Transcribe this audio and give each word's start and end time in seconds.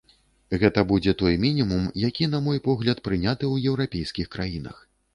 Гэта 0.63 0.83
будзе 0.91 1.13
той 1.21 1.35
мінімум, 1.43 1.85
які, 2.07 2.31
на 2.33 2.39
мой 2.49 2.65
погляд, 2.71 3.05
прыняты 3.09 3.41
ў 3.53 3.75
еўрапейскіх 3.75 4.27
краінах. 4.39 4.87